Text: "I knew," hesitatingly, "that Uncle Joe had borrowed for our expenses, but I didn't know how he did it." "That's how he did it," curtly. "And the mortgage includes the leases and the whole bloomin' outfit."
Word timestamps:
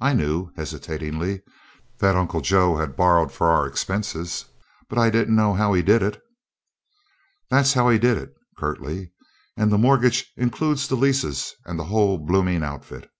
"I 0.00 0.14
knew," 0.14 0.50
hesitatingly, 0.56 1.42
"that 1.98 2.16
Uncle 2.16 2.40
Joe 2.40 2.78
had 2.78 2.96
borrowed 2.96 3.30
for 3.30 3.48
our 3.50 3.66
expenses, 3.66 4.46
but 4.88 4.96
I 4.96 5.10
didn't 5.10 5.36
know 5.36 5.52
how 5.52 5.74
he 5.74 5.82
did 5.82 6.00
it." 6.02 6.22
"That's 7.50 7.74
how 7.74 7.90
he 7.90 7.98
did 7.98 8.16
it," 8.16 8.34
curtly. 8.56 9.12
"And 9.58 9.70
the 9.70 9.76
mortgage 9.76 10.32
includes 10.38 10.88
the 10.88 10.94
leases 10.96 11.54
and 11.66 11.78
the 11.78 11.84
whole 11.84 12.16
bloomin' 12.16 12.62
outfit." 12.62 13.10